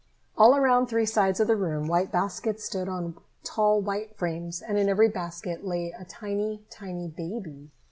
All 0.35 0.55
around 0.55 0.87
three 0.87 1.05
sides 1.05 1.39
of 1.39 1.45
the 1.47 1.55
room 1.55 1.87
white 1.87 2.11
baskets 2.11 2.63
stood 2.63 2.89
on 2.89 3.19
tall 3.43 3.81
white 3.81 4.15
frames, 4.17 4.59
and 4.59 4.75
in 4.75 4.89
every 4.89 5.09
basket 5.09 5.63
lay 5.63 5.91
a 5.91 6.05
tiny, 6.05 6.63
tiny 6.71 7.07
baby. 7.07 7.69